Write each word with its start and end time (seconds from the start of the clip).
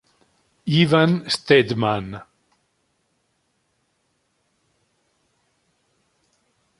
Ivan 0.81 1.11
Stedman 1.33 2.07